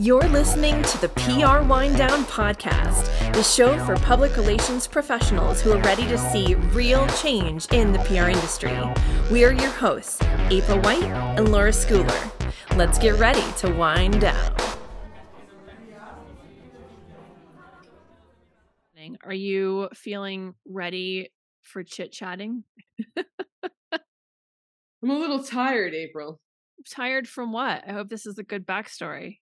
[0.00, 5.72] You're listening to the PR Wine Down Podcast, the show for public relations professionals who
[5.72, 8.78] are ready to see real change in the PR industry.
[9.30, 12.30] We are your hosts, April White and Laura Schooler.
[12.76, 14.67] Let's get ready to wind down.
[19.28, 21.30] Are you feeling ready
[21.62, 22.64] for chit chatting?
[23.16, 26.40] I'm a little tired, April.
[26.90, 27.84] Tired from what?
[27.86, 29.36] I hope this is a good backstory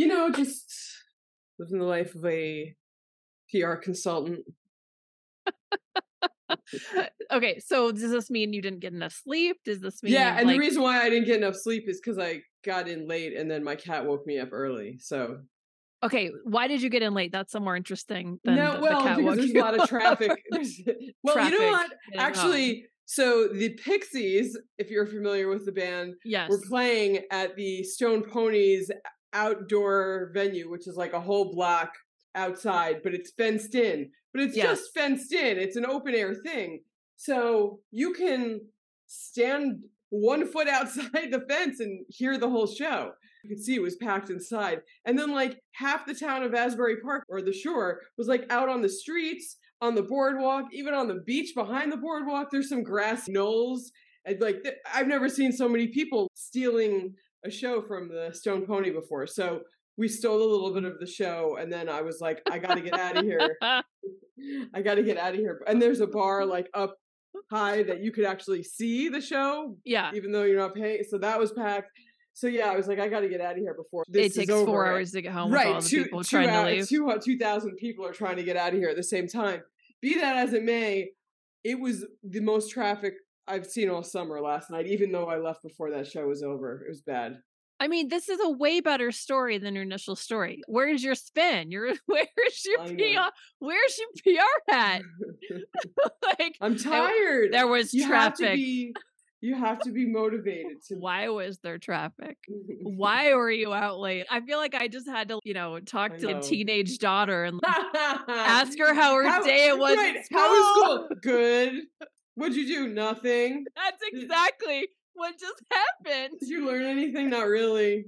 [0.00, 0.72] you know, just
[1.58, 2.74] living the life of a
[3.50, 4.40] PR consultant.
[7.30, 9.58] okay, so does this mean you didn't get enough sleep?
[9.64, 10.54] Does this mean Yeah, and like...
[10.54, 13.50] the reason why I didn't get enough sleep is because I got in late and
[13.50, 14.98] then my cat woke me up early.
[15.00, 15.40] So
[16.02, 17.30] Okay, why did you get in late?
[17.30, 20.42] That's somewhere interesting than no, the, well, the because there's a lot of traffic.
[21.22, 21.92] well, traffic you know what?
[21.92, 26.48] Um Actually, so the Pixies, if you're familiar with the band, yes.
[26.48, 28.90] were playing at the Stone Pony's
[29.32, 31.92] outdoor venue, which is like a whole block
[32.34, 34.10] outside, but it's fenced in.
[34.32, 34.78] But it's yes.
[34.78, 35.58] just fenced in.
[35.58, 36.82] It's an open air thing.
[37.16, 38.60] So you can
[39.06, 43.12] stand one foot outside the fence and hear the whole show.
[43.42, 44.82] You could see it was packed inside.
[45.04, 48.68] And then like half the town of Asbury Park or the shore was like out
[48.68, 52.48] on the streets, on the boardwalk, even on the beach behind the boardwalk.
[52.50, 53.90] There's some grass knolls.
[54.24, 58.90] And like I've never seen so many people stealing a show from the Stone Pony
[58.90, 59.26] before.
[59.26, 59.60] So
[59.96, 62.80] we stole a little bit of the show and then I was like, I gotta
[62.80, 63.56] get out of here.
[64.74, 65.62] I gotta get out of here.
[65.66, 66.96] And there's a bar like up
[67.50, 69.76] high that you could actually see the show.
[69.84, 70.10] Yeah.
[70.14, 71.02] Even though you're not paying.
[71.08, 71.90] So that was packed.
[72.34, 74.40] So yeah, I was like, I got to get out of here before this it
[74.40, 74.66] takes over.
[74.66, 75.52] four hours to get home.
[75.52, 77.20] Right, with all the two, people two trying hours, to leave.
[77.22, 79.62] Two two thousand people are trying to get out of here at the same time.
[80.00, 81.10] Be that as it may,
[81.64, 83.14] it was the most traffic
[83.46, 84.86] I've seen all summer last night.
[84.86, 87.42] Even though I left before that show was over, it was bad.
[87.80, 90.60] I mean, this is a way better story than your initial story.
[90.68, 91.70] Where's your spin?
[91.72, 93.30] Your where's your PR?
[93.58, 95.02] Where's your PR at?
[96.38, 97.52] like I'm tired.
[97.52, 98.46] There was you traffic.
[98.46, 98.94] Have to be,
[99.40, 100.96] you have to be motivated to.
[100.96, 102.36] Why was there traffic?
[102.82, 104.26] Why were you out late?
[104.30, 107.60] I feel like I just had to, you know, talk to a teenage daughter and
[107.64, 109.96] ask her how her how, day it was.
[109.96, 110.18] Right.
[110.30, 111.08] How was school?
[111.22, 111.74] Good.
[112.34, 112.88] What'd you do?
[112.88, 113.64] Nothing.
[113.76, 116.38] That's exactly what just happened?
[116.40, 117.30] Did you learn anything?
[117.30, 118.04] Not really.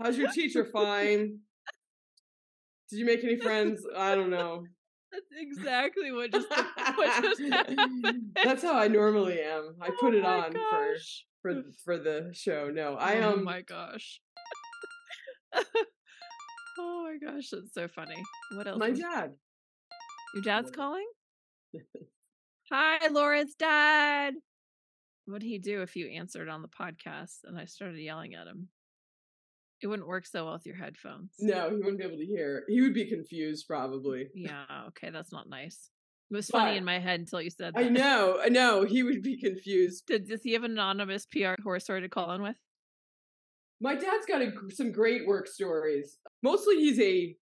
[0.00, 0.64] How's your teacher?
[0.64, 1.38] Fine.
[2.90, 3.84] Did you make any friends?
[3.96, 4.64] I don't know.
[5.12, 6.48] That's exactly what just
[6.94, 8.36] what just happened.
[8.42, 9.74] That's how I normally am.
[9.80, 11.26] I put oh it on gosh.
[11.42, 12.70] for for for the show.
[12.72, 13.40] No, I um.
[13.40, 14.20] Oh my gosh.
[16.78, 18.22] oh my gosh, that's so funny.
[18.54, 18.78] What else?
[18.78, 19.32] My dad.
[20.34, 21.06] Your dad's calling.
[22.72, 24.34] Hi, Laura's dad.
[25.26, 28.68] What'd he do if you answered on the podcast and I started yelling at him?
[29.82, 31.34] It wouldn't work so well with your headphones.
[31.40, 32.64] No, he wouldn't be able to hear.
[32.68, 34.28] He would be confused, probably.
[34.32, 35.90] Yeah, okay, that's not nice.
[36.30, 37.84] It was funny but, in my head until you said that.
[37.84, 38.84] I know, I know.
[38.84, 40.04] He would be confused.
[40.06, 42.56] Did, does he have an anonymous PR horse story to call in with?
[43.80, 46.18] My dad's got a, some great work stories.
[46.42, 47.36] Mostly he's a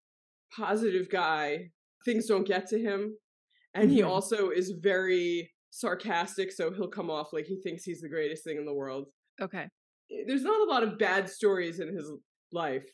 [0.57, 1.71] positive guy.
[2.05, 3.17] Things don't get to him.
[3.75, 3.97] And mm-hmm.
[3.97, 8.43] he also is very sarcastic, so he'll come off like he thinks he's the greatest
[8.43, 9.07] thing in the world.
[9.41, 9.69] Okay.
[10.11, 12.11] Eh, there's not a lot of bad stories in his
[12.53, 12.87] life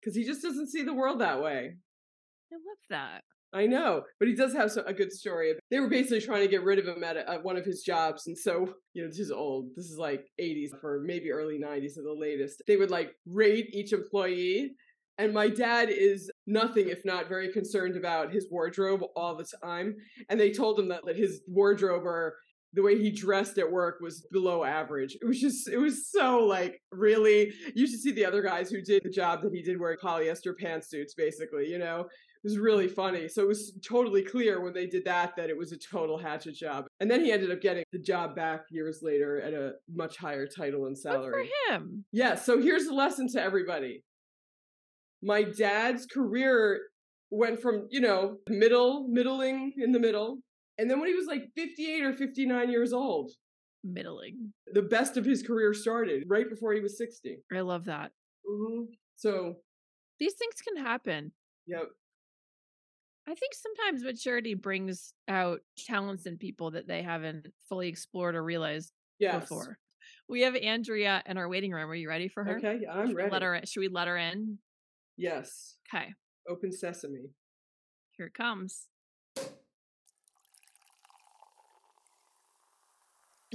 [0.00, 1.76] because he just doesn't see the world that way.
[2.52, 3.22] I love that.
[3.54, 5.54] I know, but he does have a good story.
[5.70, 7.82] They were basically trying to get rid of him at, a, at, one of his
[7.82, 9.68] jobs, and so you know this is old.
[9.76, 12.62] This is like 80s or maybe early 90s at the latest.
[12.66, 14.72] They would like rate each employee,
[15.18, 19.94] and my dad is nothing if not very concerned about his wardrobe all the time.
[20.28, 22.34] And they told him that, that his wardrobe or
[22.74, 25.16] the way he dressed at work was below average.
[25.20, 28.82] It was just, it was so like really, you should see the other guys who
[28.82, 32.00] did the job that he did wearing polyester pantsuits, basically, you know?
[32.00, 33.28] It was really funny.
[33.28, 36.54] So it was totally clear when they did that that it was a total hatchet
[36.54, 36.84] job.
[37.00, 40.46] And then he ended up getting the job back years later at a much higher
[40.46, 41.44] title and salary.
[41.44, 42.04] Good for him.
[42.12, 42.34] Yeah.
[42.34, 44.02] So here's a lesson to everybody
[45.22, 46.80] my dad's career
[47.30, 50.38] went from, you know, middle, middling in the middle.
[50.78, 53.32] And then when he was like 58 or 59 years old,
[53.82, 57.38] middling, the best of his career started right before he was 60.
[57.54, 58.12] I love that.
[58.48, 58.84] Mm-hmm.
[59.16, 59.56] So
[60.18, 61.32] these things can happen.
[61.66, 61.88] Yep.
[63.26, 68.44] I think sometimes maturity brings out talents in people that they haven't fully explored or
[68.44, 69.40] realized yes.
[69.40, 69.78] before.
[70.28, 71.90] We have Andrea in our waiting room.
[71.90, 72.58] Are you ready for her?
[72.58, 73.30] Okay, I'm should ready.
[73.30, 73.60] Let her.
[73.64, 74.58] Should we let her in?
[75.16, 75.76] Yes.
[75.88, 76.12] Okay.
[76.48, 77.30] Open sesame.
[78.16, 78.88] Here it comes.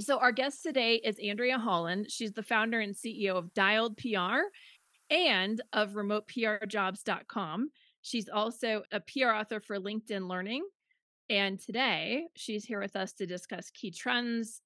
[0.00, 2.06] So, our guest today is Andrea Holland.
[2.08, 4.44] She's the founder and CEO of Dialed PR
[5.10, 7.70] and of RemotePRJobs.com.
[8.00, 10.64] She's also a PR author for LinkedIn Learning.
[11.28, 14.62] And today she's here with us to discuss key trends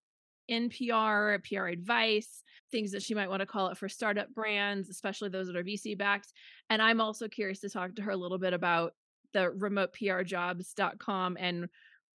[0.46, 4.88] in PR, PR advice, things that she might want to call it for startup brands,
[4.88, 6.32] especially those that are VC backed.
[6.70, 8.92] And I'm also curious to talk to her a little bit about
[9.32, 11.68] the remoteprjobs.com and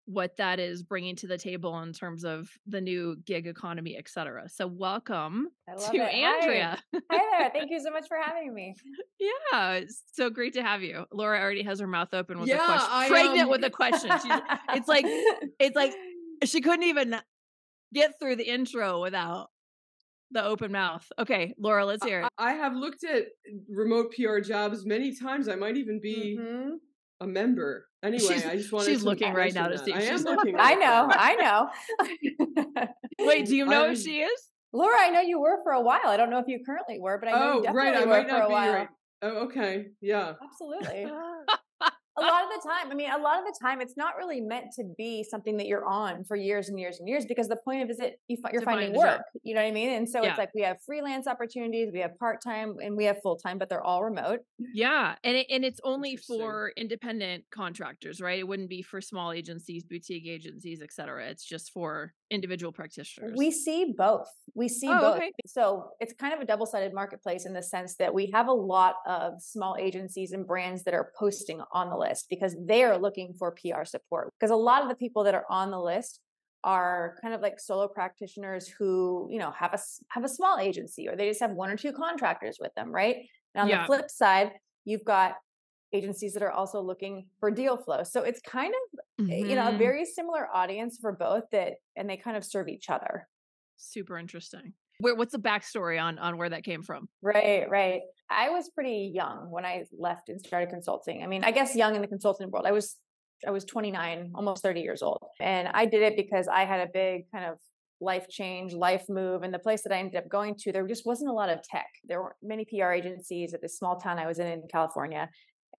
[0.10, 4.10] what that is bringing to the table in terms of the new gig economy, et
[4.10, 4.50] cetera.
[4.50, 6.14] So, welcome to it.
[6.16, 6.80] Andrea.
[6.94, 7.00] Hi.
[7.12, 7.50] Hi there.
[7.54, 8.76] Thank you so much for having me.
[9.20, 11.06] yeah, it's so great to have you.
[11.12, 13.50] Laura already has her mouth open with yeah, a question, I, pregnant um...
[13.50, 14.12] with a question.
[14.24, 14.42] She's,
[14.74, 15.06] it's like
[15.60, 15.94] it's like
[16.44, 17.16] she couldn't even
[17.94, 19.50] get through the intro without
[20.32, 21.08] the open mouth.
[21.20, 22.30] Okay, Laura, let's hear it.
[22.40, 23.28] I, I have looked at
[23.70, 25.48] remote PR jobs many times.
[25.48, 26.70] I might even be mm-hmm.
[27.22, 27.86] A member.
[28.04, 29.94] Anyway, she's, I just wanted she's looking right now to see.
[29.94, 30.56] I she's am looking.
[30.58, 31.10] I know.
[31.12, 31.36] I
[32.78, 32.88] know.
[33.28, 34.50] Wait, do you know um, if she is?
[34.72, 36.06] Laura, I know you were for a while.
[36.06, 37.96] I don't know if you currently were, but I know oh, you definitely right.
[37.96, 38.74] I were might not for a be while.
[38.74, 38.88] Right.
[39.22, 39.88] Oh, okay.
[40.02, 40.34] Yeah.
[40.42, 41.06] Absolutely
[42.18, 44.42] a lot of the time, I mean, a lot of the time, it's not really
[44.42, 47.58] meant to be something that you're on for years and years and years because the
[47.64, 49.22] point of it is it you, are finding work.
[49.44, 49.90] You know what I mean?
[49.92, 50.30] And so yeah.
[50.30, 53.58] it's like we have freelance opportunities, we have part time, and we have full time,
[53.58, 54.40] but they're all remote.
[54.74, 58.40] Yeah, and it, and it's only for independent contractors, right?
[58.40, 61.28] It wouldn't be for small agencies, boutique agencies, etc.
[61.28, 63.34] It's just for individual practitioners.
[63.38, 64.28] We see both.
[64.56, 65.18] We see oh, both.
[65.18, 65.32] Okay.
[65.46, 68.54] So it's kind of a double sided marketplace in the sense that we have a
[68.54, 72.98] lot of small agencies and brands that are posting on the list because they are
[72.98, 74.34] looking for PR support.
[74.40, 76.20] Because a lot of the people that are on the list
[76.64, 79.80] are kind of like solo practitioners who, you know, have a
[80.10, 83.18] have a small agency or they just have one or two contractors with them, right?
[83.56, 83.82] And on yeah.
[83.82, 84.52] the flip side,
[84.86, 85.36] you've got
[85.94, 88.04] agencies that are also looking for deal flow.
[88.04, 89.50] So it's kind of mm-hmm.
[89.50, 89.78] you know a mm-hmm.
[89.78, 93.28] very similar audience for both that, and they kind of serve each other.
[93.78, 94.74] Super interesting.
[95.00, 97.08] Where, what's the backstory on on where that came from?
[97.22, 98.02] Right, right.
[98.30, 101.24] I was pretty young when I left and started consulting.
[101.24, 102.66] I mean, I guess young in the consulting world.
[102.66, 102.98] I was
[103.48, 106.92] I was 29, almost 30 years old, and I did it because I had a
[106.94, 107.58] big kind of
[108.02, 109.44] life change, life move.
[109.44, 111.62] And the place that I ended up going to, there just wasn't a lot of
[111.64, 111.88] tech.
[112.06, 115.30] There weren't many PR agencies at this small town I was in in California.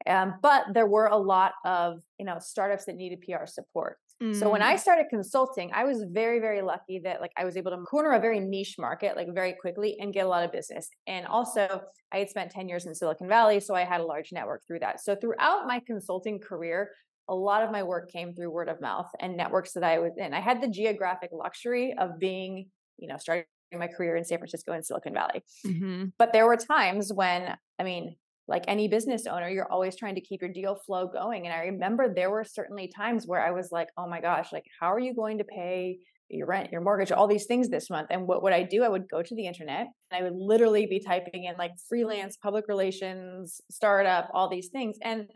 [0.07, 3.99] Um, but there were a lot of you know startups that needed PR support.
[4.23, 4.39] Mm.
[4.39, 4.79] So when I mm.
[4.79, 8.21] started consulting, I was very very lucky that like I was able to corner a
[8.21, 10.89] very niche market like very quickly and get a lot of business.
[11.07, 11.83] And also
[12.13, 14.81] I had spent 10 years in Silicon Valley, so I had a large network through
[14.81, 15.01] that.
[15.01, 16.91] So throughout my consulting career,
[17.29, 20.13] a lot of my work came through word of mouth and networks that I was
[20.17, 20.35] in.
[20.35, 22.67] I had the geographic luxury of being,
[22.99, 25.43] you know, starting my career in San Francisco and Silicon Valley.
[25.65, 26.07] Mm-hmm.
[26.19, 28.17] But there were times when, I mean,
[28.50, 31.47] like any business owner, you're always trying to keep your deal flow going.
[31.47, 34.64] And I remember there were certainly times where I was like, oh my gosh, like,
[34.81, 35.99] how are you going to pay
[36.29, 38.08] your rent, your mortgage, all these things this month?
[38.11, 38.82] And what would I do?
[38.82, 42.37] I would go to the internet and I would literally be typing in like freelance,
[42.37, 44.97] public relations, startup, all these things.
[45.00, 45.29] And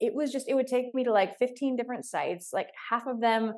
[0.00, 3.20] it was just, it would take me to like 15 different sites, like half of
[3.20, 3.54] them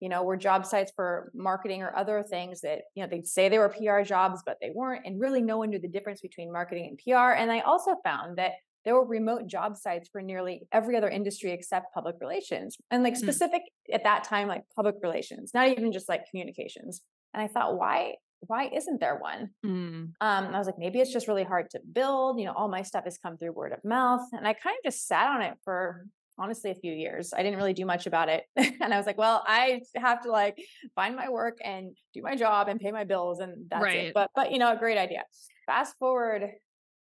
[0.00, 3.48] you know, were job sites for marketing or other things that, you know, they'd say
[3.48, 5.06] they were PR jobs, but they weren't.
[5.06, 7.32] And really no one knew the difference between marketing and PR.
[7.32, 8.52] And I also found that
[8.84, 13.14] there were remote job sites for nearly every other industry except public relations and like
[13.14, 13.22] hmm.
[13.22, 13.94] specific mm.
[13.94, 17.00] at that time, like public relations, not even just like communications.
[17.32, 19.50] And I thought, why, why isn't there one?
[19.64, 20.12] Mm.
[20.20, 22.38] Um, I was like, maybe it's just really hard to build.
[22.38, 24.20] You know, all my stuff has come through word of mouth.
[24.32, 26.06] And I kind of just sat on it for
[26.38, 27.32] honestly a few years.
[27.36, 28.44] I didn't really do much about it.
[28.56, 30.56] and I was like, well, I have to like
[30.94, 33.96] find my work and do my job and pay my bills and that's right.
[34.06, 34.14] it.
[34.14, 35.24] But but you know, a great idea.
[35.66, 36.50] Fast forward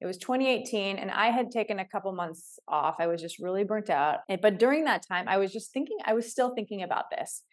[0.02, 2.96] it was 2018 and I had taken a couple months off.
[3.00, 4.22] I was just really burnt out.
[4.42, 7.44] But during that time, I was just thinking I was still thinking about this.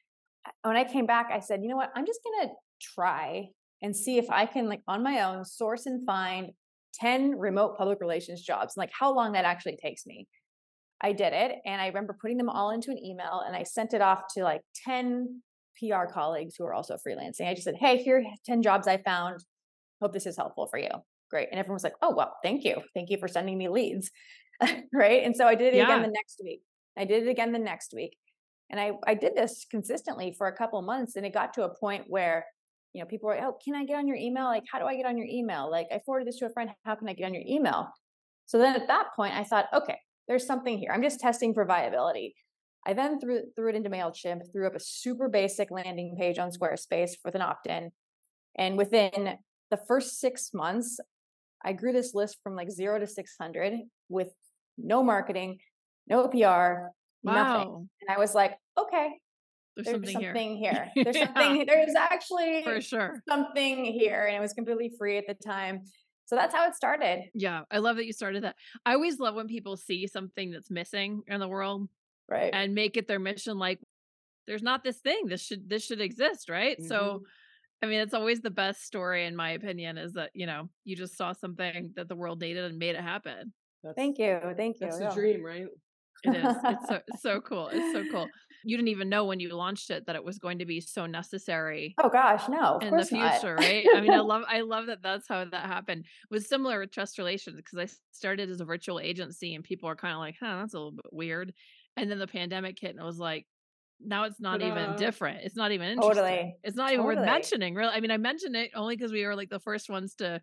[0.62, 1.90] When I came back, I said, "You know what?
[1.94, 3.48] I'm just going to try
[3.82, 6.52] and see if I can like on my own source and find
[6.94, 10.26] 10 remote public relations jobs, like how long that actually takes me.
[11.00, 11.56] I did it.
[11.64, 14.42] And I remember putting them all into an email and I sent it off to
[14.42, 15.42] like 10
[15.78, 17.48] PR colleagues who are also freelancing.
[17.48, 19.44] I just said, Hey, here are 10 jobs I found.
[20.02, 20.90] Hope this is helpful for you.
[21.30, 21.48] Great.
[21.50, 22.76] And everyone was like, Oh, well, thank you.
[22.94, 24.10] Thank you for sending me leads.
[24.92, 25.22] right.
[25.24, 25.84] And so I did it yeah.
[25.84, 26.62] again the next week.
[26.96, 28.16] I did it again the next week.
[28.70, 31.16] And I, I did this consistently for a couple months.
[31.16, 32.44] And it got to a point where,
[32.92, 34.46] you know, people were, like, Oh, can I get on your email?
[34.46, 35.70] Like, how do I get on your email?
[35.70, 36.70] Like, I forwarded this to a friend.
[36.84, 37.88] How can I get on your email?
[38.46, 39.98] So then at that point, I thought, okay,
[40.28, 40.90] there's something here.
[40.92, 42.34] I'm just testing for viability.
[42.86, 46.50] I then threw, threw it into MailChimp, threw up a super basic landing page on
[46.50, 47.90] Squarespace with an opt in.
[48.56, 49.36] And within
[49.70, 51.00] the first six months,
[51.64, 53.74] I grew this list from like zero to 600
[54.08, 54.28] with
[54.76, 55.58] no marketing,
[56.06, 56.90] no PR, wow.
[57.24, 57.88] nothing.
[58.00, 59.10] And I was like, okay,
[59.76, 60.90] there's, there's something, something, here.
[60.94, 61.04] here.
[61.04, 61.26] There's Yeah.
[61.26, 61.66] something.
[61.66, 63.22] There's actually For sure.
[63.28, 65.82] something here, and it was completely free at the time.
[66.28, 67.30] So that's how it started.
[67.34, 67.62] Yeah.
[67.70, 68.56] I love that you started that.
[68.84, 71.88] I always love when people see something that's missing in the world
[72.28, 72.50] Right.
[72.52, 73.80] and make it their mission like
[74.46, 75.26] there's not this thing.
[75.26, 76.76] This should this should exist, right?
[76.78, 76.86] Mm-hmm.
[76.86, 77.22] So
[77.82, 80.96] I mean, it's always the best story in my opinion is that, you know, you
[80.96, 83.54] just saw something that the world needed and made it happen.
[83.82, 84.38] That's, Thank you.
[84.56, 84.86] Thank you.
[84.88, 85.14] That's the Yeah.
[85.14, 85.66] dream, right?
[86.24, 86.56] It is.
[86.64, 87.68] It's so it's so cool.
[87.72, 88.28] It's so cool.
[88.64, 91.06] You didn't even know when you launched it that it was going to be so
[91.06, 93.86] necessary Oh gosh, no, of in the future, right?
[93.94, 96.04] I mean, I love I love that that's how that happened.
[96.04, 99.88] It was similar with trust relations because I started as a virtual agency and people
[99.88, 101.52] are kind of like, "Huh, that's a little bit weird."
[101.96, 103.46] And then the pandemic hit and it was like,
[104.00, 104.96] now it's not even uh-huh.
[104.96, 105.40] different.
[105.42, 106.24] It's not even interesting.
[106.24, 106.56] Totally.
[106.62, 107.92] It's not even worth mentioning, really.
[107.92, 110.40] I mean, I mentioned it only because we were like the first ones to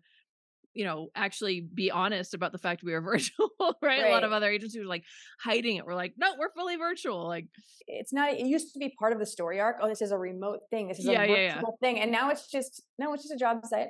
[0.76, 3.50] you know, actually be honest about the fact we were virtual,
[3.82, 4.04] right?
[4.04, 5.04] A lot of other agencies were like
[5.40, 5.86] hiding it.
[5.86, 7.26] We're like, no, we're fully virtual.
[7.26, 7.46] Like,
[7.86, 8.34] It's not.
[8.34, 9.78] It used to be part of the story arc.
[9.80, 10.88] Oh, this is a remote thing.
[10.88, 11.88] This is Yeah, a yeah, virtual yeah.
[11.88, 13.14] thing, and now it's just no.
[13.14, 13.88] It's just a job site.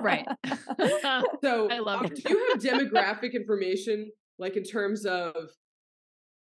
[0.00, 0.26] right.
[1.42, 2.24] So, I love uh, it.
[2.24, 5.34] do you have demographic information, like in terms of,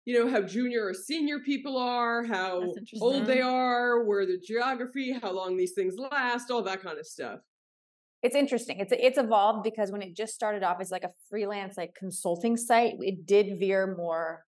[0.05, 2.63] you know, how junior or senior people are, how
[2.99, 7.05] old they are, where the geography, how long these things last, all that kind of
[7.05, 7.39] stuff.
[8.23, 8.79] It's interesting.
[8.79, 12.57] It's it's evolved because when it just started off as like a freelance like consulting
[12.57, 14.43] site, it did veer more.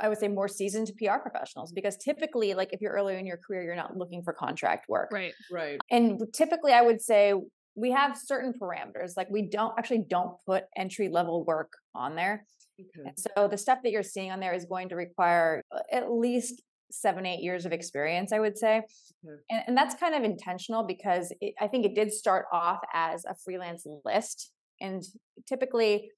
[0.00, 3.38] I would say more seasoned PR professionals because typically, like if you're earlier in your
[3.44, 5.10] career, you're not looking for contract work.
[5.12, 5.34] right.
[5.50, 5.80] Right.
[5.90, 7.34] and typically i would say
[7.74, 12.44] we have certain parameters like we don't actually don't put entry level work on there
[12.80, 13.10] Okay.
[13.16, 16.62] so the stuff that you're seeing on there is going to require uh, at least
[16.92, 18.82] seven eight years of experience i would say
[19.24, 19.40] Okay.
[19.50, 23.24] and, and that's kind of intentional because it, i think it did start off as
[23.24, 25.02] a freelance list and
[25.48, 26.10] typically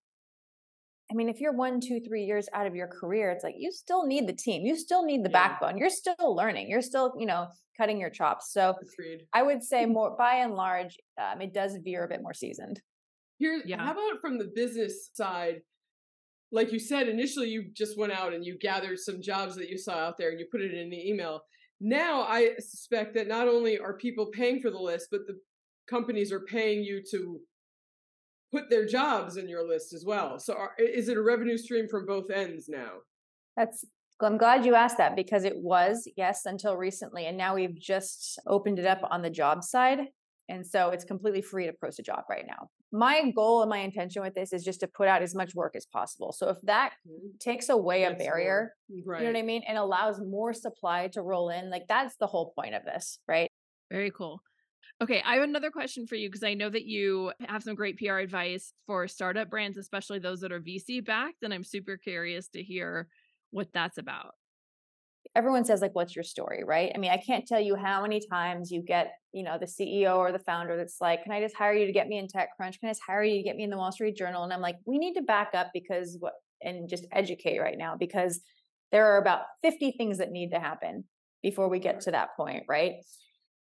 [1.13, 3.71] I mean, if you're one, two, three years out of your career, it's like you
[3.71, 4.65] still need the team.
[4.65, 5.49] You still need the Yeah.
[5.49, 5.77] backbone.
[5.77, 6.71] You're still learning.
[6.71, 8.51] You're still, you know, cutting your chops.
[8.53, 9.27] So Agreed.
[9.35, 12.81] I would say more by and large, um, it does veer a bit more seasoned.
[13.37, 13.85] Here, Yeah.
[13.85, 15.61] how about from the business side?
[16.55, 19.77] Like you said, initially you just went out and you gathered some jobs that you
[19.77, 21.43] saw out there and you put it in the email.
[21.81, 25.37] Now I suspect that not only are people paying for the list, but the
[25.91, 27.41] companies are paying you to
[28.53, 30.39] put their jobs in your list as well.
[30.39, 32.93] So are, is it a revenue stream from both ends now?
[33.57, 33.85] That's
[34.23, 37.27] I'm glad you asked that because it was, yes, until recently.
[37.27, 39.99] And now we've just opened it up on the job side.
[40.49, 42.69] And so it's completely free to post a job right now.
[42.95, 45.75] My goal and my intention with this is just to put out as much work
[45.75, 46.31] as possible.
[46.31, 47.27] So if that mm-hmm.
[47.41, 49.21] takes away a barrier, Right.
[49.21, 52.29] you know what I mean, and allows more supply to roll in, like that's the
[52.29, 53.51] whole point of this, right?
[53.91, 54.41] Very cool.
[55.03, 57.99] Okay, I have another question for you because I know that you have some great
[57.99, 61.43] PR advice for startup brands, especially those that are VC backed.
[61.43, 63.09] And I'm super curious to hear
[63.51, 64.35] what that's about.
[65.35, 66.63] Everyone says like what's your story?
[66.65, 66.93] Right?
[66.95, 70.17] I mean i can't tell you how many times you get you know the ceo
[70.17, 72.79] or the founder that's like can i just hire you to get me in techcrunch?
[72.79, 74.45] Can i just hire you to get me in the wall street journal?
[74.45, 77.97] And i'm like we need to back up because what and just educate right now
[77.97, 78.41] because
[78.91, 81.05] there are about 50 things that need to happen
[81.43, 82.95] before we get to that point right?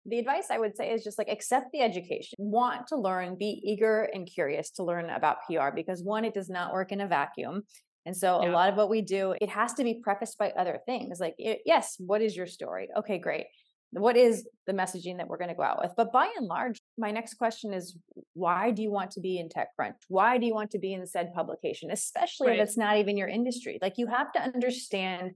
[0.05, 2.35] The advice i would say is just like accept the education.
[2.37, 6.49] Want to learn be eager and curious to learn about pr because one it does
[6.49, 7.63] not work in a vacuum
[8.05, 10.79] and so a lot of what we do, it has to be prefaced by other
[10.85, 11.19] things.
[11.19, 12.89] Like, it, yes, what is your story?
[12.97, 13.45] Okay, great.
[13.91, 15.91] What is the messaging that we're going to go out with?
[15.95, 17.95] But by and large, my next question is
[18.33, 19.93] why do you want to be in TechCrunch?
[20.09, 22.59] Why do you want to be in the said publication, especially Right.
[22.59, 23.79] if it's not even your industry?
[23.81, 25.31] Like, you have to understand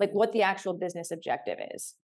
[0.00, 1.94] like what the actual business objective is.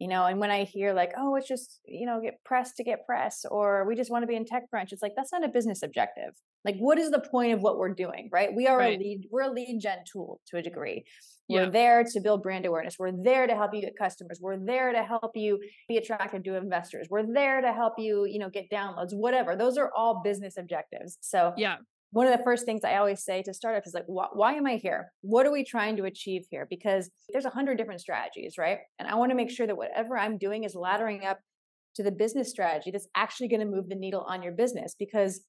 [0.00, 2.82] You know, and when I hear like, oh, it's just, you know, get press to
[2.82, 5.44] get press, or we just want to be in tech TechCrunch, it's like that's not
[5.44, 6.32] a business objective.
[6.64, 8.48] Like, what is the point of what we're doing, right?
[8.54, 8.96] We are Right.
[8.96, 11.04] a lead, we're a lead gen tool to a degree.
[11.50, 12.96] We're there to build brand awareness.
[12.98, 14.38] We're there to help you get customers.
[14.40, 17.08] We're there to help you be attractive to investors.
[17.10, 19.56] We're there to help you, you know, get downloads, whatever.
[19.56, 21.18] Those are all business objectives.
[21.20, 21.78] So Yeah.
[22.12, 24.66] One of the first things I always say to startups is like, why, why am
[24.66, 25.12] I here?
[25.20, 26.66] What are we trying to achieve here?
[26.68, 28.78] Because there's a hundred different strategies, right?
[28.98, 31.38] And I want to make sure that whatever I'm doing is laddering up
[31.94, 35.44] to the business strategy that's actually going to move the needle on your business because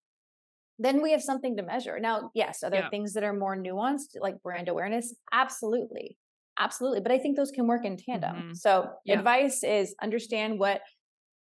[0.79, 1.99] then we have something to measure.
[1.99, 2.89] Now, yes, are there Yeah.
[2.89, 5.15] things that are more nuanced, like brand awareness?
[5.31, 6.17] Absolutely.
[6.59, 7.01] Absolutely.
[7.01, 8.35] But I think those can work in tandem.
[8.51, 8.57] Mhm.
[8.57, 9.17] So, Yeah.
[9.19, 10.81] advice is understand what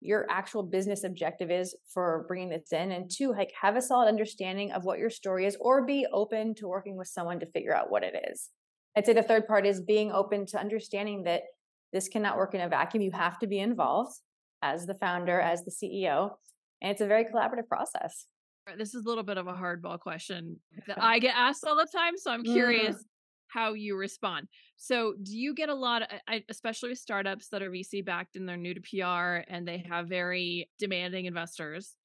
[0.01, 4.08] your actual business objective is for bringing this in and two like have a solid
[4.08, 7.75] understanding of what your story is or be open to working with someone to figure
[7.75, 8.50] out what it is
[8.96, 11.41] i'd say the third part is being open to understanding that
[11.91, 14.13] this cannot work in a vacuum you have to be involved
[14.62, 16.32] as the founder as the ceo
[16.82, 18.27] and it's a very collaborative process
[18.77, 21.88] This is a little bit of a hardball question that I get asked all the
[21.91, 22.15] time.
[22.18, 22.53] So I'm Mm.
[22.53, 23.03] curious
[23.50, 24.48] how you respond.
[24.77, 28.48] So, do you get a lot, of, especially with startups that are VC backed and
[28.48, 31.96] they're new to PR and they have very demanding investors?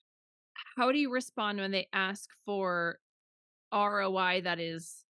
[0.76, 2.98] How do you respond when they ask for
[3.72, 5.04] ROI that is,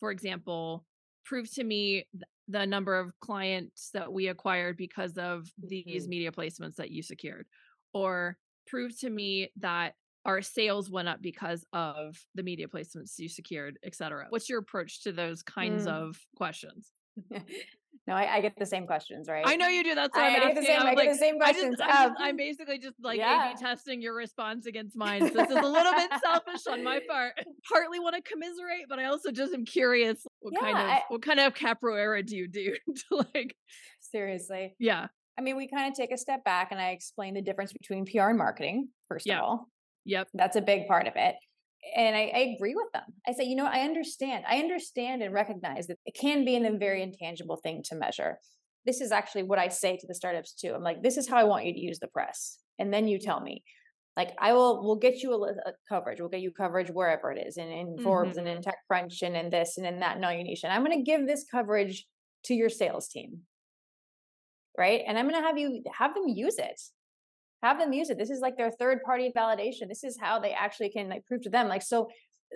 [0.00, 0.84] for example,
[1.24, 2.06] prove to me
[2.48, 6.10] the number of clients that we acquired because of these mm-hmm.
[6.10, 7.46] media placements that you secured?
[7.92, 9.94] Or prove to me that
[10.28, 14.26] our sales went up because of the media placements you secured, et cetera.
[14.28, 15.90] What's your approach to those kinds mm.
[15.90, 16.92] of questions?
[17.30, 19.42] no, I, I, get the same questions, right?
[19.46, 19.94] I know you do.
[19.94, 20.82] That's why I, I'm I get the same.
[20.82, 21.76] I get the same questions.
[21.82, 23.52] I just, I'm, basically just like yeah.
[23.52, 25.22] A/B testing your response against mine.
[25.22, 27.32] So this is a little bit selfish on my part.
[27.66, 31.22] Partly want to commiserate, but I also just am curious what yeah, kind of what
[31.22, 32.74] kind of capoeira do you do
[33.10, 33.56] to like
[34.00, 34.76] seriously?
[34.78, 35.06] Yeah.
[35.38, 38.04] I mean, we kind of take a step back and I explain the difference between
[38.04, 39.38] PR and marketing, first yep.
[39.38, 39.68] of all.
[40.08, 40.28] Yep.
[40.34, 41.36] That's a big part of it.
[41.96, 43.04] And I, I, agree with them.
[43.26, 44.44] I say, you know, I understand.
[44.48, 48.38] I understand and recognize that it can be a very intangible thing to measure.
[48.84, 50.72] This is actually what I say to the startups too.
[50.74, 52.58] I'm like, this is how I want you to use the press.
[52.78, 53.62] And then you tell me.
[54.16, 56.20] Like I will, we'll get you a, a coverage.
[56.20, 58.02] We'll get you coverage wherever it is, in, in mm-hmm.
[58.02, 60.18] Forbes and in TechCrunch and in this and in that.
[60.18, 62.06] No, you And I'm going to give this coverage
[62.44, 63.42] to your sales team
[64.78, 65.02] right?
[65.06, 66.80] And I'm going to have you have them use it.
[67.62, 68.18] Have them use it.
[68.18, 69.88] This is like their third party validation.
[69.88, 71.68] This is how they actually can like prove to them.
[71.68, 72.08] Like, so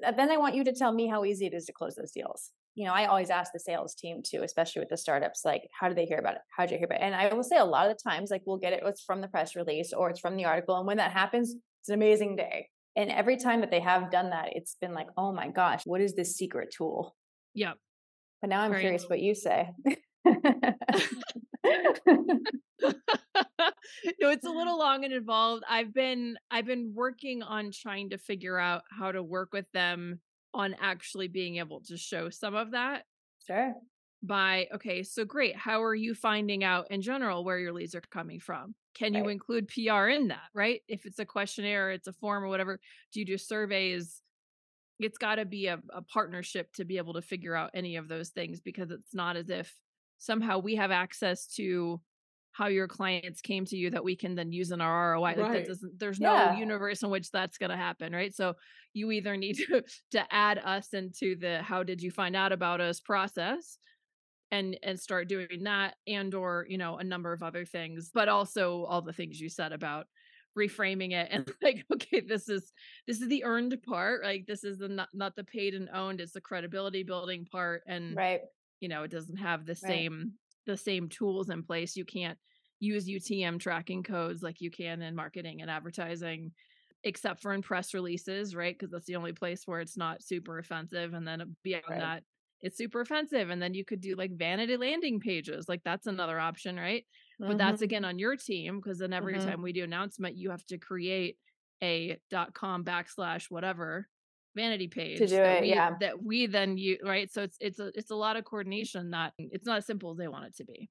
[0.04, 2.12] uh, then I want you to tell me how easy it is to close those
[2.12, 2.50] deals.
[2.74, 5.88] You know, I always ask the sales team too, especially with the startups, like, how
[5.88, 6.40] do they hear about it?
[6.56, 7.04] How did you hear about it?
[7.04, 9.20] And I will say a lot of the times, like, we'll get it, it's from
[9.20, 10.78] the press release or it's from the article.
[10.78, 12.68] And when that happens, it's an amazing day.
[12.96, 16.00] And every time that they have done that, it's been like, oh my gosh, what
[16.00, 17.14] is this secret tool?
[17.54, 17.76] Yep.
[18.40, 19.70] But now I'm Very curious what you say.
[20.24, 20.34] no,
[24.30, 25.64] it's a little long and involved.
[25.68, 30.20] I've been I've been working on trying to figure out how to work with them
[30.54, 33.04] on actually being able to show some of that.
[33.46, 33.74] Sure.
[34.22, 35.56] By okay, so great.
[35.56, 38.74] How are you finding out in general where your leads are coming from?
[38.94, 39.22] Can right.
[39.22, 40.80] you include PR in that, right?
[40.86, 42.78] If it's a questionnaire, it's a form or whatever,
[43.12, 44.20] do you do surveys?
[45.00, 48.06] It's got to be a, a partnership to be able to figure out any of
[48.06, 49.74] those things because it's not as if
[50.22, 52.00] somehow we have access to
[52.52, 55.20] how your clients came to you that we can then use in our ROI.
[55.20, 55.52] Like right.
[55.54, 56.52] that doesn't there's yeah.
[56.52, 58.34] no universe in which that's gonna happen, right?
[58.34, 58.54] So
[58.94, 59.82] you either need to
[60.12, 63.78] to add us into the how did you find out about us process
[64.52, 68.28] and and start doing that and or you know a number of other things but
[68.28, 70.06] also all the things you said about
[70.58, 72.70] reframing it and like okay this is
[73.06, 76.20] this is the earned part like this is the not, not the paid and owned
[76.20, 78.42] it's the credibility building part and right
[78.82, 79.90] you know it doesn't have the right.
[79.90, 80.32] same
[80.66, 82.36] the same tools in place you can't
[82.80, 86.52] use utm tracking codes like you can in marketing and advertising
[87.04, 90.58] except for in press releases right because that's the only place where it's not super
[90.58, 92.00] offensive and then beyond right.
[92.00, 92.22] that
[92.60, 96.38] it's super offensive and then you could do like vanity landing pages like that's another
[96.38, 97.04] option right
[97.40, 97.48] mm-hmm.
[97.48, 97.84] but that's mm-hmm.
[97.84, 99.48] again on your team because then every mm-hmm.
[99.48, 101.36] time we do announcement you have to create
[101.82, 104.08] a dot com backslash whatever
[104.54, 105.92] vanity page to do it we, yeah.
[106.00, 107.32] that we then you right?
[107.32, 110.18] So it's it's a it's a lot of coordination Not it's not as simple as
[110.18, 110.90] they want it to be.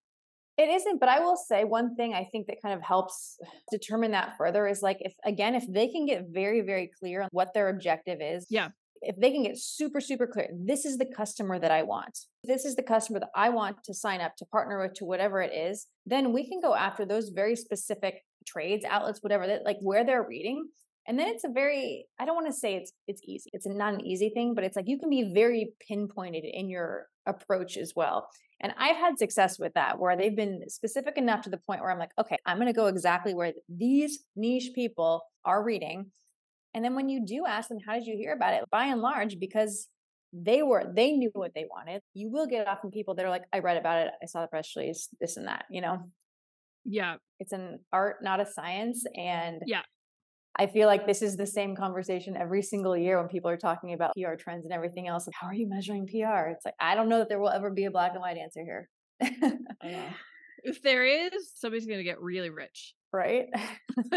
[0.58, 3.40] It isn't but i will say one thing i think that kind of helps
[3.72, 7.30] determine that further is like if again if they can get very very clear on
[7.32, 8.68] what their objective is yeah.
[9.02, 12.20] if they can get super super clear this is the customer that i want.
[12.44, 15.42] This is the customer that i want to sign up to partner with to whatever
[15.42, 19.78] it is then we can go after those very specific trades outlets whatever that like
[19.82, 20.68] where they're reading
[21.08, 23.94] and then it's a very i don't want to say it's it's easy it's not
[23.94, 27.94] an easy thing but it's like you can be very pinpointed in your approach as
[27.96, 28.28] well.
[28.62, 31.92] And i've had success with that where they've been specific enough to the point where
[31.92, 36.12] i'm like okay i'm going to go exactly where these niche people are reading.
[36.74, 38.64] And then when you do ask them how did you hear about it?
[38.72, 39.88] By and large because
[40.32, 43.44] they were they knew what they wanted you will get often people that are like
[43.52, 46.10] i read about it i saw the press release this and that you know?
[46.86, 47.18] Yeah.
[47.40, 49.82] It's an art not a science and yeah
[50.58, 53.94] I feel like this is the same conversation every single year when people are talking
[53.94, 55.28] about PR trends and everything else.
[55.34, 56.50] How are you measuring PR?
[56.50, 58.62] It's like, I don't know that there will ever be a black and white answer
[58.64, 58.90] here.
[60.64, 62.96] if there is, somebody's going to get really rich.
[63.14, 63.48] Right.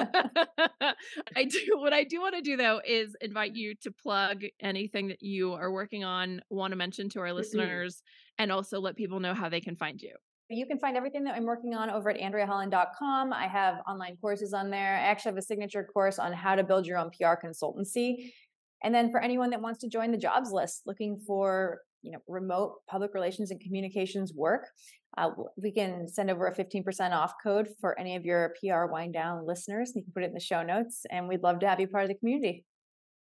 [1.37, 1.59] I do.
[1.75, 5.53] What I do want to do though is invite you to plug anything that you
[5.53, 7.37] are working on, want to mention to our mm-hmm.
[7.39, 8.03] listeners,
[8.39, 10.15] and also let people know how they can find you.
[10.51, 13.33] You can find everything that I'm working on over at AndreaHolland.com.
[13.33, 14.97] I have online courses on there.
[14.97, 18.31] I actually have a signature course on how to build your own PR consultancy.
[18.83, 22.19] And then for anyone that wants to join the jobs list looking for you know
[22.29, 24.69] remote public relations and communications work
[25.17, 29.11] uh, we can send over a 15% off code for any of your pr wine
[29.11, 31.81] down listeners you can put it in the show notes and we'd love to have
[31.81, 32.65] you part of the community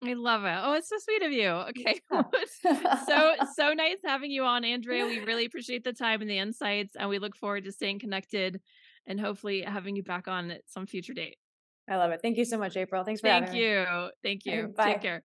[0.04, 0.56] I love it.
[0.62, 1.48] Oh, it's so sweet of you.
[1.68, 2.00] Okay.
[3.06, 5.06] so so nice having you on, Andrea.
[5.06, 8.60] We really appreciate the time and the insights, and we look forward to staying connected
[9.06, 11.36] and hopefully having you back on at some future date.
[11.90, 12.20] I love it.
[12.22, 13.02] Thank you so much, April.
[13.02, 13.86] Thanks for Thank having you.
[13.90, 14.10] me.
[14.22, 14.74] Thank you.
[14.76, 14.92] Bye.
[14.92, 15.24] Take care.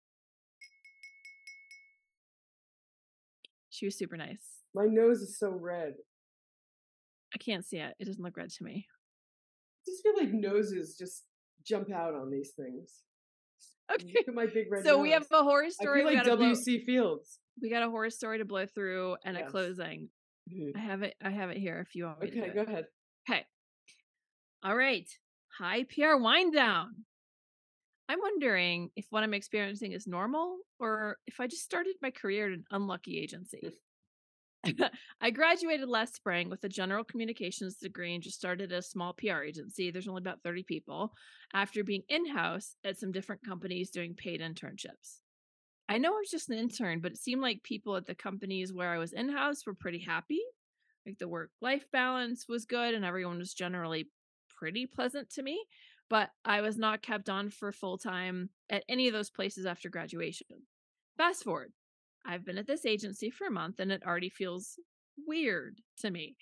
[3.69, 4.61] She was super nice.
[4.73, 5.95] My nose is so red.
[7.33, 7.93] I can't see it.
[7.99, 8.87] It doesn't look red to me.
[9.85, 11.23] I just feel like noses just
[11.65, 13.03] jump out on these things.
[13.93, 14.23] Okay.
[14.33, 15.01] My big red So nose.
[15.01, 16.03] we have a horror I story.
[16.03, 16.83] like gotta blow- W.C.
[16.85, 17.39] Fields.
[17.61, 19.51] we got a horror story to blow through and a Yes.
[19.51, 20.09] closing.
[20.51, 20.77] Mm-hmm.
[20.77, 21.15] I have it.
[21.23, 21.79] I have it here.
[21.87, 22.27] If you want me.
[22.29, 22.67] Okay, go it.
[22.69, 22.85] ahead.
[23.29, 23.45] Okay.
[24.63, 25.07] All right.
[25.59, 27.05] Hi, PR Wine Down.
[28.09, 32.47] I'm wondering if what I'm experiencing is normal or if I just started my career
[32.47, 33.59] at an unlucky agency.
[35.21, 39.43] I graduated last spring with a general communications degree and just started a small PR
[39.43, 39.91] agency.
[39.91, 41.13] There's only about 30 people
[41.53, 45.19] after being in house at some different companies doing paid internships.
[45.87, 48.73] I know I was just an intern, but it seemed like people at the companies
[48.73, 50.41] where I was in house were pretty happy.
[51.05, 54.09] Like the work life balance was good and everyone was generally
[54.57, 55.63] pretty pleasant to me.
[56.09, 59.89] But I was not kept on for full time at any of those places after
[59.89, 60.47] graduation.
[61.17, 61.71] Fast forward,
[62.25, 64.79] I've been at this agency for a month and it already feels
[65.27, 66.35] weird to me.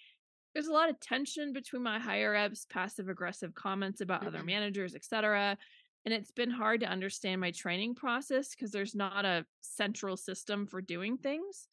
[0.54, 4.48] There's a lot of tension between my higher ups, passive aggressive comments about other mm-hmm.
[4.48, 5.58] managers, etc.
[6.06, 10.67] And it's been hard to understand my training process because there's not a central system
[10.67, 11.67] for doing things.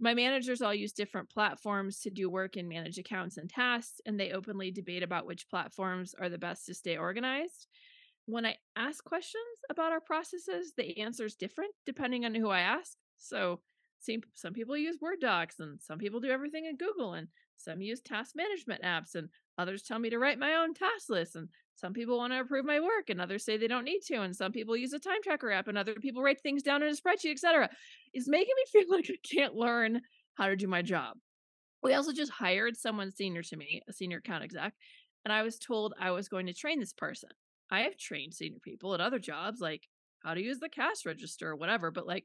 [0.00, 4.18] My managers all use different platforms to do work and manage accounts and tasks, and
[4.18, 7.66] they openly debate about which platforms are the best to stay organized.
[8.26, 12.60] When I ask questions about our processes, the answer is different depending on who I
[12.60, 12.96] ask.
[13.24, 13.60] So,
[14.00, 17.80] some, some people use Word docs, and some people do everything in Google, and some
[17.80, 21.48] use task management apps, and others tell me to write my own task list, and
[21.74, 24.36] some people want to approve my work, and others say they don't need to, and
[24.36, 26.92] some people use a time tracker app, and other people write things down in a
[26.92, 27.70] spreadsheet, etc.
[28.12, 30.02] Is making me feel like I can't learn
[30.34, 31.16] how to do my job.
[31.82, 34.74] We also just hired someone senior to me, a senior account exec,
[35.24, 37.30] and I was told I was going to train this person.
[37.70, 39.82] I have trained senior people at other jobs, like
[40.22, 42.24] how to use the cash register or whatever, but like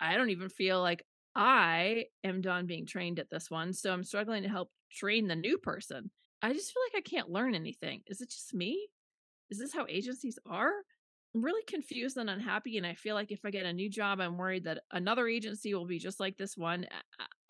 [0.00, 3.72] I don't even feel like I am done being trained at this one.
[3.72, 6.10] So I'm struggling to help train the new person.
[6.42, 8.02] I just feel like I can't learn anything.
[8.06, 8.88] Is it just me?
[9.50, 10.72] Is this how agencies are?
[11.34, 12.78] I'm really confused and unhappy.
[12.78, 15.74] And I feel like if I get a new job, I'm worried that another agency
[15.74, 16.86] will be just like this one.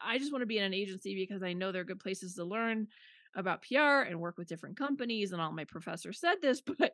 [0.05, 2.45] I just want to be in an agency because I know they're good places to
[2.45, 2.89] learn
[3.37, 5.33] about PR and work with different companies.
[5.33, 6.93] And all my professors said this, but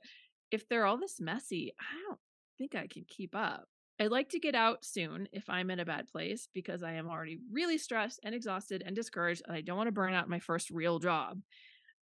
[0.51, 2.21] if they're all this messy, I don't
[2.59, 3.67] think I can keep up.
[3.99, 7.09] I'd like to get out soon if I'm in a bad place because I am
[7.09, 10.39] already really stressed and exhausted and discouraged, and I don't want to burn out my
[10.39, 11.41] first real job.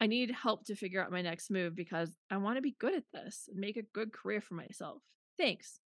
[0.01, 2.95] I need help to figure out my next move because I want to be good
[2.95, 5.01] at this and make a good career for myself.
[5.37, 5.79] Thanks.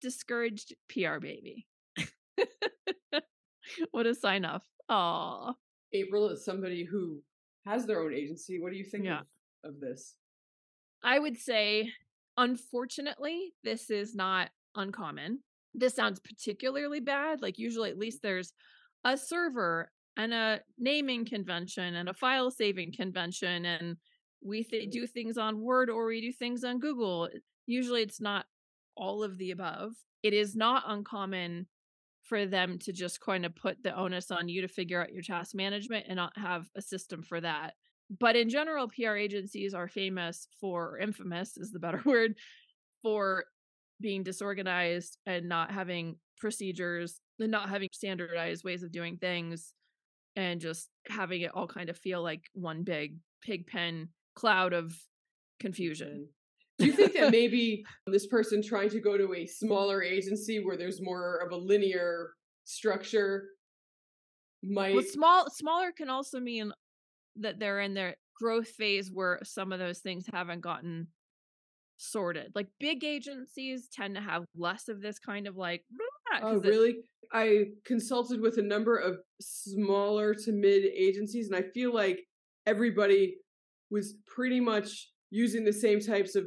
[0.00, 1.66] Discouraged PR baby.
[3.90, 4.62] what a sign off.
[4.88, 5.52] Aw.
[5.92, 7.22] April is somebody who
[7.64, 8.60] has their own agency.
[8.60, 9.20] What do you think Yeah.
[9.64, 10.14] of, of this?
[11.02, 11.92] I would say,
[12.36, 15.40] unfortunately, this is not uncommon.
[15.74, 17.42] This sounds particularly bad.
[17.42, 18.52] Like, usually, at least there's
[19.04, 23.96] a server and a naming convention and a file saving convention, and
[24.42, 27.28] we th- do things on Word or we do things on Google.
[27.66, 28.46] Usually, it's not
[28.96, 29.92] all of the above.
[30.22, 31.66] It is not uncommon
[32.24, 35.22] for them to just kind of put the onus on you to figure out your
[35.22, 37.74] task management and not have a system for that
[38.18, 42.34] but in general pr agencies are famous for infamous is the better word
[43.02, 43.44] for
[44.04, 49.72] being disorganized and not having procedures and not having standardized ways of doing things
[50.36, 54.94] and just having it all kind of feel like one big pig pen cloud of
[55.58, 56.28] confusion.
[56.78, 60.76] Do you think that maybe this person trying to go to a smaller agency where
[60.76, 62.32] there's more of a linear
[62.64, 63.48] structure
[64.62, 66.72] might well small smaller can also mean
[67.36, 71.06] that they're in their growth phase where some of those things haven't gotten
[71.96, 72.52] sorted.
[72.54, 75.82] Like big agencies tend to have less of this kind of like
[76.42, 76.96] Oh, really?
[77.32, 82.18] I consulted with a number of smaller to mid agencies, and I feel like
[82.66, 83.36] everybody
[83.90, 86.44] was pretty much using the same types of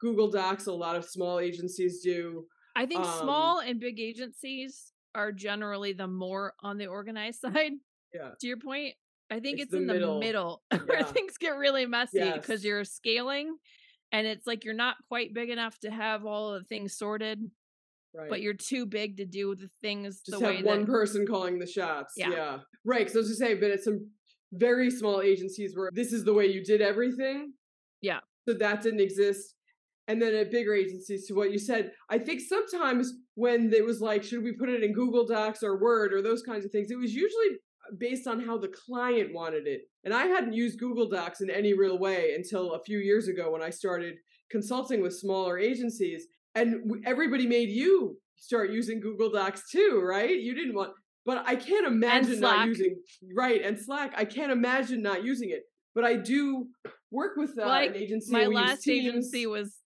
[0.00, 2.44] Google Docs a lot of small agencies do.
[2.76, 7.72] I think um, small and big agencies are generally the more on the organized side.
[8.12, 8.30] Yeah.
[8.40, 8.94] To your point,
[9.30, 10.14] I think It's it's, the in middle.
[10.20, 12.40] the middle where things get really messy Yes.
[12.40, 13.56] because you're scaling
[14.12, 17.50] and it's like you're not quite big enough to have all of the things sorted,
[18.12, 18.28] Right.
[18.28, 21.26] but you're too big to do the things just the way have one that person
[21.26, 22.14] calling the shots.
[22.16, 22.30] Yeah.
[22.30, 22.58] Yeah.
[22.84, 23.00] Right.
[23.00, 24.08] Because I was just saying, but at some
[24.52, 27.52] very small agencies where this is the way you did everything.
[28.02, 28.18] Yeah.
[28.48, 29.54] So that didn't exist.
[30.08, 34.00] and then at bigger agencies to what you said i think sometimes when it was
[34.00, 36.90] like should we put it in google docs or word or those kinds of things
[36.90, 37.50] it was usually
[37.98, 41.74] based on how the client wanted it and i hadn't used google docs in any
[41.74, 44.14] real way until a few years ago when i started
[44.50, 50.54] consulting with smaller agencies and everybody made you start using google docs too right you
[50.54, 50.92] didn't want
[51.26, 52.96] but i can't imagine not using
[53.36, 55.62] right and slack i can't imagine not using it
[55.94, 56.66] but i do
[57.10, 59.80] work with uh, like, an agency my last agency was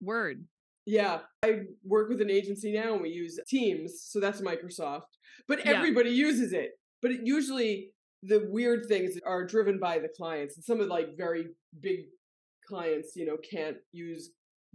[0.00, 0.44] Word.
[0.86, 5.02] Yeah, I work with an agency now and we use Teams, so that's Microsoft.
[5.46, 6.26] But everybody yeah.
[6.26, 6.70] uses it.
[7.02, 7.90] But it usually
[8.22, 10.56] the weird things are driven by the clients.
[10.56, 11.46] And some of like very
[11.80, 12.06] big
[12.66, 14.30] clients, you know, can't use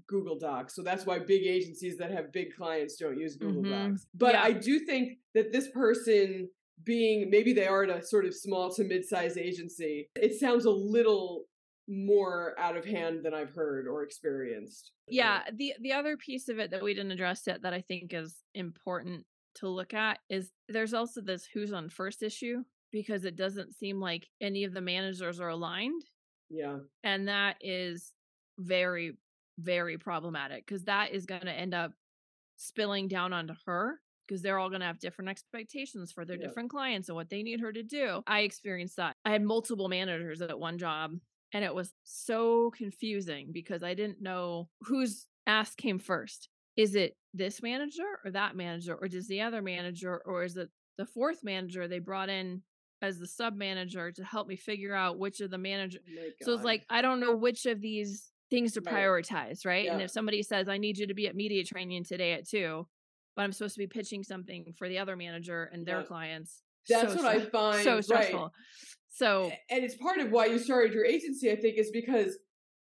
[0.07, 0.75] Google Docs.
[0.75, 3.89] So that's why big agencies that have big clients don't use Google mm-hmm.
[3.89, 4.07] Docs.
[4.13, 4.43] But yeah.
[4.43, 6.49] I do think that this person
[6.83, 10.71] being maybe they are at a sort of small to mid-sized agency, it sounds a
[10.71, 11.43] little
[11.88, 14.91] more out of hand than I've heard or experienced.
[15.07, 18.13] Yeah, the the other piece of it that we didn't address yet that I think
[18.13, 23.35] is important to look at is there's also this who's on first issue because it
[23.35, 26.03] doesn't seem like any of the managers are aligned.
[26.49, 26.77] Yeah.
[27.03, 28.13] And that is
[28.59, 29.13] very
[29.59, 31.91] very problematic because that is going to end up
[32.57, 36.47] spilling down onto her because they're all going to have different expectations for their yeah.
[36.47, 38.21] different clients and what they need her to do.
[38.25, 39.15] I experienced that.
[39.25, 41.11] I had multiple managers at one job
[41.53, 46.49] and it was so confusing because I didn't know whose ask came first.
[46.75, 50.69] Is it this manager or that manager, or does the other manager, or is it
[50.98, 52.62] the fourth manager they brought in
[53.02, 56.00] as the sub manager to help me figure out which of the manager?
[56.08, 58.96] Oh so it's like I don't know which of these things to right.
[58.96, 59.86] prioritize, right?
[59.86, 59.93] Yeah.
[59.93, 62.88] And if somebody says I need you to be at media training today at two,
[63.36, 66.06] but I'm supposed to be pitching something for the other manager and their yeah.
[66.06, 66.62] clients.
[66.88, 68.41] That's so what I find so stressful.
[68.41, 68.52] Right.
[69.10, 72.38] So, and it's part of why you started your agency, I think, is because,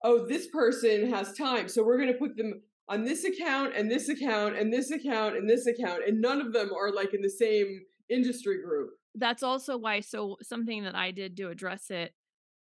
[0.04, 1.70] oh, this person has time.
[1.70, 5.36] So we're going to put them on this account and this account and this account
[5.36, 6.02] and this account.
[6.08, 8.92] And none of them are like in the same industry group.
[9.16, 10.02] That's also why.
[10.02, 12.14] So, something that I did to address it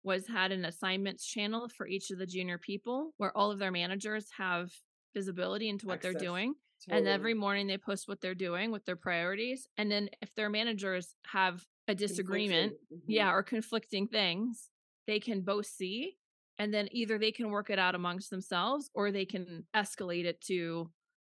[0.04, 3.72] was had an assignments channel for each of the junior people where all of their
[3.72, 4.72] managers have
[5.14, 6.14] visibility into what Access.
[6.14, 6.54] they're doing.
[6.88, 7.00] Totally.
[7.00, 9.68] And every morning they post what they're doing with their priorities.
[9.78, 13.12] And then if their managers have a disagreement, mm-hmm.
[13.12, 14.70] yeah, or conflicting things,
[15.08, 16.18] they can both see.
[16.58, 20.40] And then either they can work it out amongst themselves or they can escalate it
[20.48, 20.90] to,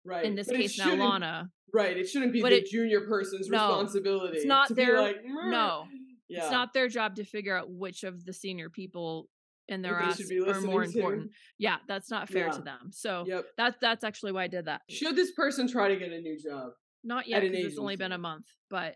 [0.05, 0.23] right.
[0.23, 1.51] in this but case, now Lana.
[1.73, 1.97] Right.
[1.97, 4.37] It shouldn't be but the it, junior person's no, responsibility.
[4.37, 5.85] It's not their, like, no.
[6.29, 6.43] Yeah.
[6.43, 9.27] It's not their job to figure out which of the senior people
[9.67, 11.31] in their ass are more important.
[11.31, 11.37] To.
[11.57, 12.51] Yeah, that's not fair yeah.
[12.51, 12.89] to them.
[12.91, 13.45] So yep.
[13.55, 14.81] that's that's actually why I did that.
[14.89, 16.71] Should this person try to get a new job?
[17.03, 17.43] Not yet.
[17.43, 18.95] It's only been a month, but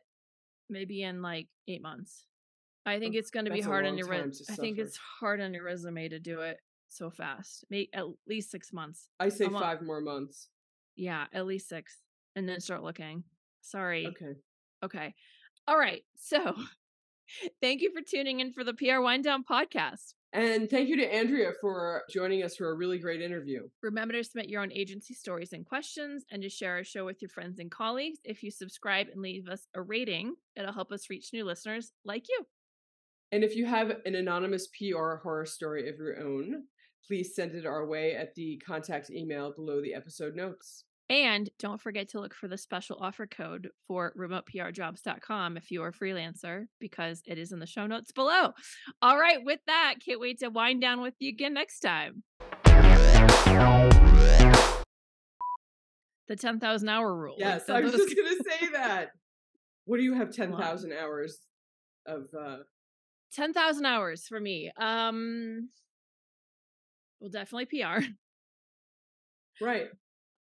[0.70, 2.26] maybe in like eight months.
[2.86, 4.08] I think it's going to be hard on your.
[4.08, 6.58] Re- I think it's hard on your resume to do it
[6.90, 7.66] so fast.
[7.70, 9.08] Maybe at least six months.
[9.20, 10.50] I say five more months.
[10.96, 11.98] Yeah, at least six,
[12.36, 13.24] and then start looking.
[13.62, 14.08] Sorry.
[14.08, 14.34] Okay.
[14.84, 15.14] Okay.
[15.68, 16.04] All right.
[16.18, 16.56] So,
[17.62, 20.14] thank you for tuning in for the PR Wine Down podcast.
[20.34, 23.68] And thank you to Andrea for joining us for a really great interview.
[23.84, 27.22] Remember to submit your own agency stories and questions and to share our show with
[27.22, 28.18] your friends and colleagues.
[28.24, 32.26] If you subscribe and leave us a rating, it'll help us reach new listeners like
[32.28, 32.48] you.
[33.34, 36.66] And if you have an anonymous PR horror story of your own,
[37.08, 40.86] please send it our way at the contact email below the episode notes.
[41.10, 45.92] And don't forget to look for the special offer code for remoteprjobs.com if you're a
[45.92, 48.52] freelancer, because it is in the show notes below.
[49.02, 52.22] All right, with that, can't wait to wind down with you again next time.
[56.28, 57.38] The 10,000 hour rule.
[57.40, 59.10] Yes, I was just going to say that.
[59.86, 61.40] What do you have 10,000 hours
[62.06, 62.28] of?
[62.40, 62.60] uh
[63.34, 64.72] 10,000 hours for me.
[64.78, 65.70] Um,
[67.20, 68.04] well, definitely PR.
[69.62, 69.88] Right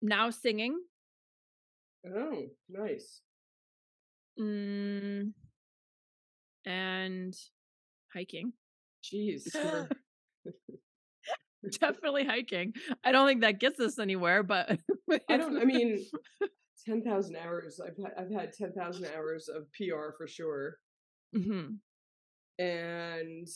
[0.03, 0.79] now singing.
[2.07, 3.21] Oh, nice.
[4.39, 5.33] Mm,
[6.65, 7.35] and
[8.13, 8.53] hiking.
[9.03, 9.49] Jeez.
[11.81, 12.73] Definitely hiking.
[13.05, 14.79] I don't think that gets us anywhere, but
[15.29, 15.59] I don't.
[15.59, 16.07] I mean,
[16.87, 17.81] ten thousand hours.
[17.81, 20.77] I've had, I've had ten thousand hours of PR for sure.
[21.37, 21.75] Mm-hmm.
[22.61, 23.49] And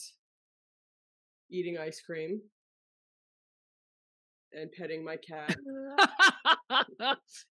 [1.51, 2.41] eating ice cream
[4.51, 5.55] and petting my cat.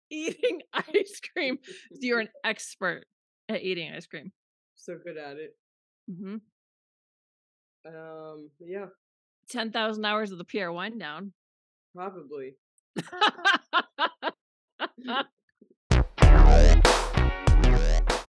[0.10, 1.60] eating ice cream.
[1.92, 3.06] You're an expert
[3.50, 4.32] at eating ice cream.
[4.76, 5.56] So good at it.
[6.10, 6.36] Mm-hmm.
[7.88, 8.88] Um, yeah.
[9.50, 11.32] 10,000 hours of the PR Wine Down.
[11.96, 12.56] Probably.